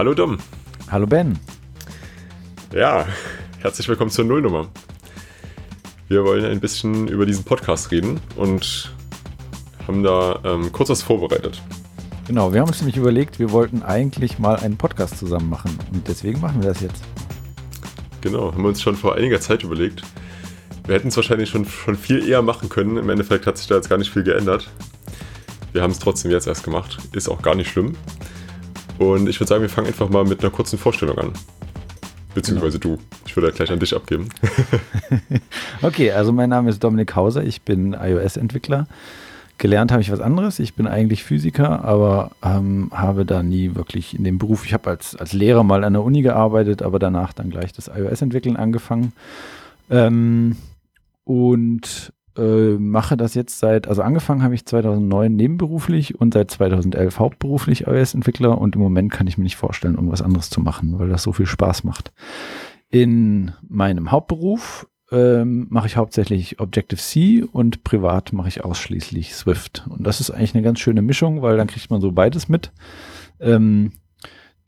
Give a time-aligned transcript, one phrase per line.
[0.00, 0.38] Hallo Dom.
[0.90, 1.38] Hallo Ben.
[2.72, 3.04] Ja,
[3.58, 4.70] herzlich willkommen zur Nullnummer.
[6.08, 8.94] Wir wollen ein bisschen über diesen Podcast reden und
[9.86, 11.60] haben da ähm, kurz was vorbereitet.
[12.26, 16.08] Genau, wir haben uns nämlich überlegt, wir wollten eigentlich mal einen Podcast zusammen machen und
[16.08, 17.04] deswegen machen wir das jetzt.
[18.22, 20.02] Genau, haben wir uns schon vor einiger Zeit überlegt.
[20.86, 22.96] Wir hätten es wahrscheinlich schon, schon viel eher machen können.
[22.96, 24.70] Im Endeffekt hat sich da jetzt gar nicht viel geändert.
[25.74, 26.96] Wir haben es trotzdem jetzt erst gemacht.
[27.12, 27.96] Ist auch gar nicht schlimm.
[29.00, 31.32] Und ich würde sagen, wir fangen einfach mal mit einer kurzen Vorstellung an.
[32.34, 32.96] Beziehungsweise genau.
[32.96, 33.02] du.
[33.26, 34.28] Ich würde gleich an dich abgeben.
[35.82, 37.42] okay, also mein Name ist Dominik Hauser.
[37.42, 38.86] Ich bin iOS-Entwickler.
[39.56, 40.58] Gelernt habe ich was anderes.
[40.58, 44.66] Ich bin eigentlich Physiker, aber ähm, habe da nie wirklich in dem Beruf.
[44.66, 47.88] Ich habe als, als Lehrer mal an der Uni gearbeitet, aber danach dann gleich das
[47.88, 49.14] iOS-Entwickeln angefangen.
[49.88, 50.56] Ähm,
[51.24, 57.18] und äh, mache das jetzt seit, also angefangen habe ich 2009 nebenberuflich und seit 2011
[57.18, 61.08] hauptberuflich iOS-Entwickler und im Moment kann ich mir nicht vorstellen, irgendwas anderes zu machen, weil
[61.08, 62.12] das so viel Spaß macht.
[62.88, 69.86] In meinem Hauptberuf ähm, mache ich hauptsächlich Objective-C und privat mache ich ausschließlich Swift.
[69.88, 72.72] Und das ist eigentlich eine ganz schöne Mischung, weil dann kriegt man so beides mit.
[73.40, 73.92] Ähm,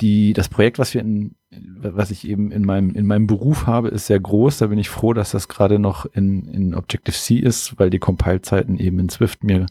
[0.00, 3.88] die, das Projekt, was wir in, was ich eben in meinem, in meinem Beruf habe,
[3.88, 4.58] ist sehr groß.
[4.58, 8.78] Da bin ich froh, dass das gerade noch in, in Objective-C ist, weil die Compile-Zeiten
[8.78, 9.66] eben in Swift mir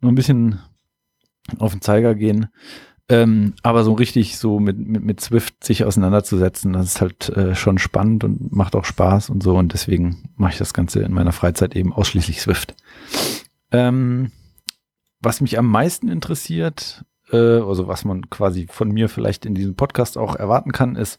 [0.00, 0.60] nur ein bisschen
[1.58, 2.48] auf den Zeiger gehen.
[3.08, 7.54] Ähm, aber so richtig so mit, mit, mit Swift sich auseinanderzusetzen, das ist halt äh,
[7.54, 9.56] schon spannend und macht auch Spaß und so.
[9.56, 12.74] Und deswegen mache ich das Ganze in meiner Freizeit eben ausschließlich Swift.
[13.70, 14.32] Ähm,
[15.20, 20.18] was mich am meisten interessiert, also was man quasi von mir vielleicht in diesem Podcast
[20.18, 21.18] auch erwarten kann, ist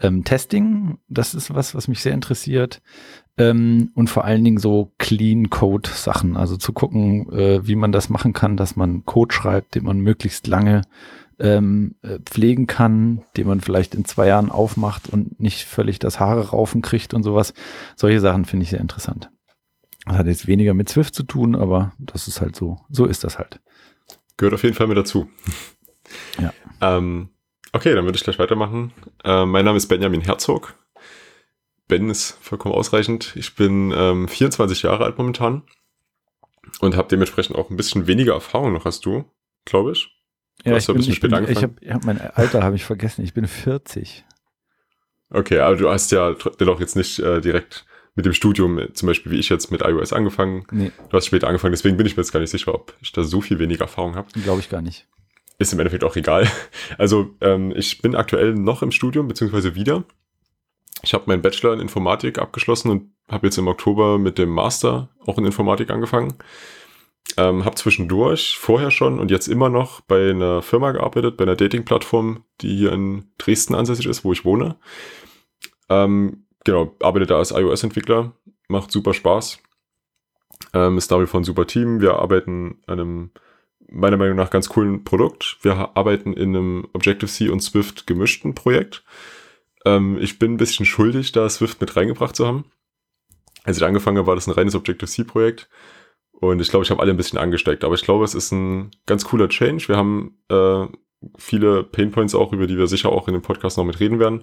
[0.00, 0.98] ähm, Testing.
[1.08, 2.82] Das ist was, was mich sehr interessiert.
[3.36, 6.36] Ähm, und vor allen Dingen so Clean Code Sachen.
[6.36, 9.98] Also zu gucken, äh, wie man das machen kann, dass man Code schreibt, den man
[9.98, 10.82] möglichst lange
[11.38, 16.20] ähm, äh, pflegen kann, den man vielleicht in zwei Jahren aufmacht und nicht völlig das
[16.20, 17.54] Haare raufen kriegt und sowas.
[17.96, 19.30] Solche Sachen finde ich sehr interessant.
[20.06, 22.78] Das hat jetzt weniger mit Swift zu tun, aber das ist halt so.
[22.88, 23.60] So ist das halt.
[24.36, 25.30] Gehört auf jeden Fall mit dazu.
[26.40, 26.52] Ja.
[26.80, 27.28] Ähm,
[27.72, 28.92] okay, dann würde ich gleich weitermachen.
[29.24, 30.74] Äh, mein Name ist Benjamin Herzog.
[31.86, 33.34] Ben ist vollkommen ausreichend.
[33.36, 35.62] Ich bin ähm, 24 Jahre alt momentan
[36.80, 39.24] und habe dementsprechend auch ein bisschen weniger Erfahrung noch als du,
[39.64, 40.10] glaube ich.
[40.64, 43.22] Du ja, ich, bin, ich, bin, ich habe hab mein Alter habe ich vergessen.
[43.22, 44.24] Ich bin 40.
[45.30, 47.84] Okay, aber du hast ja dennoch jetzt nicht äh, direkt
[48.14, 50.64] mit dem Studium, zum Beispiel wie ich jetzt mit iOS angefangen.
[50.70, 50.92] Nee.
[51.08, 53.24] Du hast später angefangen, deswegen bin ich mir jetzt gar nicht sicher, ob ich da
[53.24, 54.28] so viel weniger Erfahrung habe.
[54.42, 55.06] Glaube ich gar nicht.
[55.58, 56.48] Ist im Endeffekt auch egal.
[56.98, 60.04] Also ähm, ich bin aktuell noch im Studium, beziehungsweise wieder.
[61.02, 65.10] Ich habe meinen Bachelor in Informatik abgeschlossen und habe jetzt im Oktober mit dem Master
[65.26, 66.34] auch in Informatik angefangen.
[67.36, 71.56] Ähm, habe zwischendurch vorher schon und jetzt immer noch bei einer Firma gearbeitet, bei einer
[71.56, 74.76] Dating-Plattform, die hier in Dresden ansässig ist, wo ich wohne.
[75.88, 78.32] Ähm, genau, arbeite da als iOS-Entwickler,
[78.68, 79.60] macht super Spaß.
[80.72, 82.00] Ähm, ist vor ein super Team.
[82.00, 83.30] Wir arbeiten an einem,
[83.88, 85.58] meiner Meinung nach, ganz coolen Produkt.
[85.62, 89.04] Wir arbeiten in einem Objective-C und Swift gemischten Projekt.
[89.84, 92.64] Ähm, ich bin ein bisschen schuldig, da Swift mit reingebracht zu haben.
[93.64, 95.68] Als ich angefangen habe, war das ein reines Objective-C-Projekt.
[96.32, 97.84] Und ich glaube, ich habe alle ein bisschen angesteckt.
[97.84, 99.88] Aber ich glaube, es ist ein ganz cooler Change.
[99.88, 100.86] Wir haben äh,
[101.38, 104.42] viele Painpoints auch, über die wir sicher auch in dem Podcast noch mit reden werden.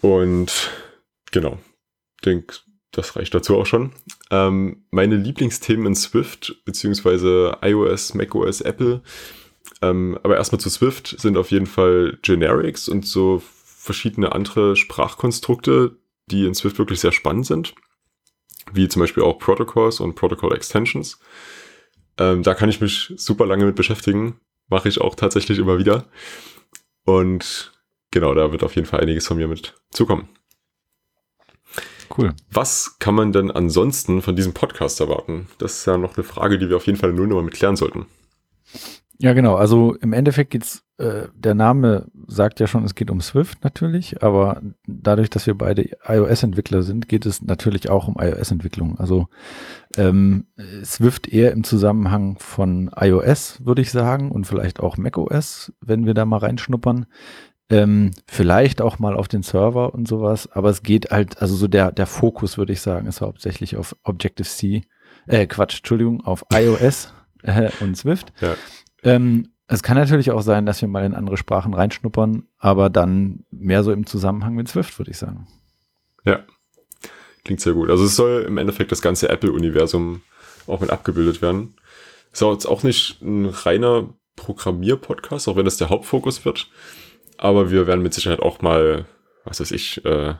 [0.00, 0.70] Und
[1.30, 1.58] genau,
[2.24, 2.54] denke,
[2.92, 3.92] das reicht dazu auch schon.
[4.30, 9.02] Ähm, meine Lieblingsthemen in Swift, beziehungsweise iOS, macOS, Apple,
[9.82, 15.96] ähm, aber erstmal zu Swift sind auf jeden Fall Generics und so verschiedene andere Sprachkonstrukte,
[16.26, 17.74] die in Swift wirklich sehr spannend sind,
[18.72, 21.18] wie zum Beispiel auch Protocols und Protocol Extensions.
[22.18, 26.06] Ähm, da kann ich mich super lange mit beschäftigen, mache ich auch tatsächlich immer wieder.
[27.04, 27.72] Und
[28.10, 30.28] genau, da wird auf jeden Fall einiges von mir mit zukommen.
[32.16, 32.34] Cool.
[32.50, 35.48] Was kann man denn ansonsten von diesem Podcast erwarten?
[35.58, 37.76] Das ist ja noch eine Frage, die wir auf jeden Fall nur noch mit klären
[37.76, 38.06] sollten.
[39.20, 39.56] Ja, genau.
[39.56, 44.22] Also im Endeffekt geht's, äh, der Name sagt ja schon, es geht um Swift natürlich,
[44.22, 48.96] aber dadurch, dass wir beide iOS-Entwickler sind, geht es natürlich auch um iOS-Entwicklung.
[48.96, 49.26] Also
[49.96, 50.46] ähm,
[50.84, 56.14] Swift eher im Zusammenhang von iOS, würde ich sagen, und vielleicht auch macOS, wenn wir
[56.14, 57.06] da mal reinschnuppern.
[57.70, 61.68] Ähm, vielleicht auch mal auf den Server und sowas, aber es geht halt, also so
[61.68, 64.82] der, der Fokus, würde ich sagen, ist hauptsächlich auf Objective-C,
[65.26, 67.12] äh, Quatsch, Entschuldigung, auf iOS
[67.42, 68.32] äh, und Swift.
[68.40, 68.54] Ja.
[69.02, 73.44] Ähm, es kann natürlich auch sein, dass wir mal in andere Sprachen reinschnuppern, aber dann
[73.50, 75.46] mehr so im Zusammenhang mit Swift, würde ich sagen.
[76.24, 76.40] Ja,
[77.44, 77.90] klingt sehr gut.
[77.90, 80.22] Also es soll im Endeffekt das ganze Apple-Universum
[80.66, 81.74] auch mit abgebildet werden.
[82.32, 86.70] Ist auch jetzt auch nicht ein reiner Programmier-Podcast, auch wenn das der Hauptfokus wird.
[87.38, 89.06] Aber wir werden mit Sicherheit auch mal,
[89.44, 90.34] was weiß ich, äh,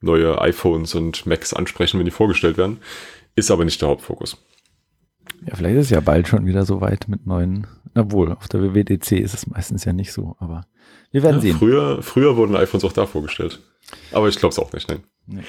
[0.00, 2.78] neue iPhones und Macs ansprechen, wenn die vorgestellt werden.
[3.36, 4.36] Ist aber nicht der Hauptfokus.
[5.46, 7.66] Ja, vielleicht ist es ja bald schon wieder so weit mit neuen.
[7.94, 10.66] Obwohl, auf der WWDC ist es meistens ja nicht so, aber
[11.10, 11.56] wir werden ja, sehen.
[11.56, 13.60] Früher, früher wurden iPhones auch da vorgestellt.
[14.12, 15.02] Aber ich glaube es auch nicht, nein.
[15.26, 15.42] Nee.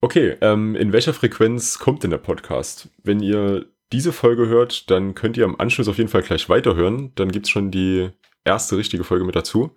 [0.00, 2.88] Okay, ähm, in welcher Frequenz kommt denn der Podcast?
[3.02, 7.12] Wenn ihr diese Folge hört, dann könnt ihr am Anschluss auf jeden Fall gleich weiterhören.
[7.14, 8.10] Dann gibt es schon die
[8.44, 9.74] erste richtige Folge mit dazu.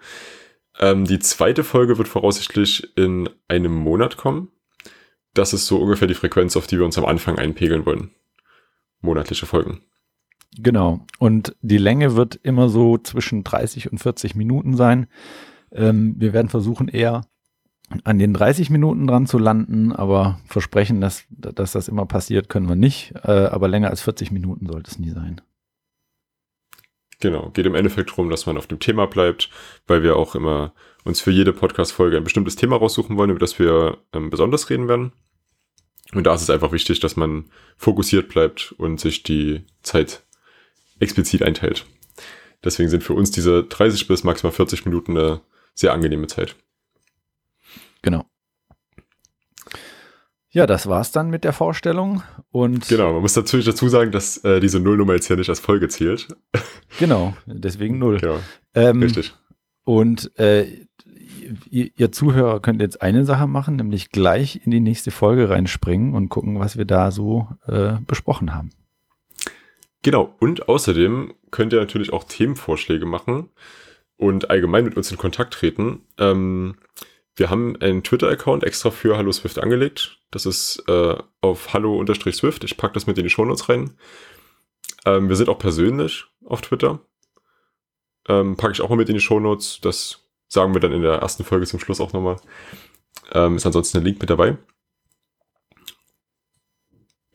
[0.79, 4.49] Ähm, die zweite Folge wird voraussichtlich in einem Monat kommen.
[5.33, 8.11] Das ist so ungefähr die Frequenz, auf die wir uns am Anfang einpegeln wollen.
[9.01, 9.81] Monatliche Folgen.
[10.57, 11.05] Genau.
[11.19, 15.07] Und die Länge wird immer so zwischen 30 und 40 Minuten sein.
[15.71, 17.21] Ähm, wir werden versuchen, eher
[18.03, 22.67] an den 30 Minuten dran zu landen, aber versprechen, dass, dass das immer passiert, können
[22.67, 23.13] wir nicht.
[23.23, 25.41] Äh, aber länger als 40 Minuten sollte es nie sein.
[27.19, 29.49] Genau, geht im Endeffekt darum, dass man auf dem Thema bleibt,
[29.87, 30.73] weil wir auch immer
[31.03, 34.87] uns für jede Podcast-Folge ein bestimmtes Thema raussuchen wollen, über das wir ähm, besonders reden
[34.87, 35.13] werden.
[36.13, 40.23] Und da ist es einfach wichtig, dass man fokussiert bleibt und sich die Zeit
[40.99, 41.85] explizit einteilt.
[42.63, 45.41] Deswegen sind für uns diese 30 bis maximal 40 Minuten eine
[45.73, 46.55] sehr angenehme Zeit.
[48.01, 48.25] Genau.
[50.57, 52.23] Ja, das war's dann mit der Vorstellung.
[52.49, 55.59] Und genau, man muss natürlich dazu sagen, dass äh, diese Nullnummer jetzt hier nicht als
[55.59, 56.29] Folge zählt.
[56.97, 58.17] Genau, deswegen null.
[58.17, 58.39] Genau,
[58.73, 59.35] ähm, richtig.
[59.83, 60.65] Und äh,
[61.69, 66.15] ihr, ihr, Zuhörer könnt jetzt eine Sache machen, nämlich gleich in die nächste Folge reinspringen
[66.15, 68.71] und gucken, was wir da so äh, besprochen haben.
[70.01, 73.49] Genau, und außerdem könnt ihr natürlich auch Themenvorschläge machen
[74.15, 76.01] und allgemein mit uns in Kontakt treten.
[76.17, 76.77] Ähm,
[77.37, 80.19] wir haben einen Twitter-Account extra für Hallo Swift angelegt.
[80.31, 82.63] Das ist äh, auf hallo-swift.
[82.63, 83.91] Ich packe das mit in die Shownotes rein.
[85.05, 86.99] Ähm, wir sind auch persönlich auf Twitter.
[88.27, 89.79] Ähm, packe ich auch mal mit in die Shownotes.
[89.81, 92.37] Das sagen wir dann in der ersten Folge zum Schluss auch nochmal.
[93.33, 94.57] Ähm, ist ansonsten ein Link mit dabei.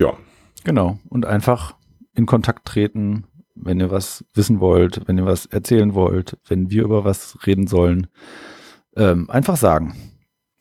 [0.00, 0.19] Ja.
[0.64, 0.99] Genau.
[1.08, 1.76] Und einfach
[2.14, 6.82] in Kontakt treten, wenn ihr was wissen wollt, wenn ihr was erzählen wollt, wenn wir
[6.82, 8.08] über was reden sollen.
[8.97, 9.97] Ähm, einfach sagen.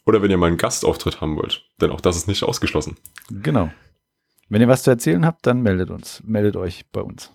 [0.05, 2.97] Oder wenn ihr mal einen Gastauftritt haben wollt, denn auch das ist nicht ausgeschlossen.
[3.29, 3.71] Genau.
[4.49, 7.31] Wenn ihr was zu erzählen habt, dann meldet uns, meldet euch bei uns.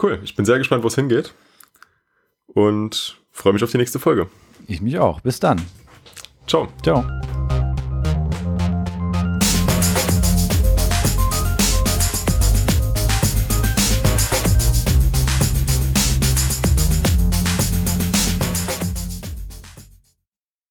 [0.00, 1.34] Cool, ich bin sehr gespannt, wo es hingeht
[2.46, 4.28] und freue mich auf die nächste Folge.
[4.66, 5.20] Ich mich auch.
[5.20, 5.60] Bis dann.
[6.46, 6.68] Ciao.
[6.82, 7.21] Ciao.